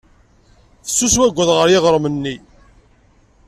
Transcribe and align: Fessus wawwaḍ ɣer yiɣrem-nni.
Fessus 0.85 1.15
wawwaḍ 1.19 1.49
ɣer 1.53 1.67
yiɣrem-nni. 1.69 2.35